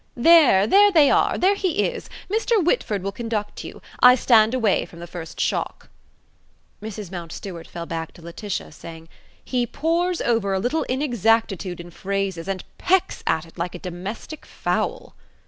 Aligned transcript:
There, 0.17 0.65
there 0.65 0.91
they 0.91 1.11
are; 1.11 1.37
there 1.37 1.53
he 1.53 1.83
is. 1.83 2.09
Mr. 2.27 2.53
Whitford 2.65 3.03
will 3.03 3.11
conduct 3.11 3.63
you. 3.63 3.83
I 3.99 4.15
stand 4.15 4.55
away 4.55 4.83
from 4.83 4.97
the 4.97 5.05
first 5.05 5.39
shock." 5.39 5.89
Mrs. 6.81 7.11
Mountstuart 7.11 7.67
fell 7.67 7.85
back 7.85 8.11
to 8.13 8.23
Laetitia, 8.23 8.71
saying: 8.71 9.09
"He 9.45 9.67
pores 9.67 10.19
over 10.19 10.53
a 10.55 10.59
little 10.59 10.85
inexactitude 10.85 11.79
in 11.79 11.91
phrases, 11.91 12.47
and 12.47 12.63
pecks 12.79 13.21
at 13.27 13.45
it 13.45 13.59
like 13.59 13.75
a 13.75 13.77
domestic 13.77 14.43
fowl." 14.43 15.13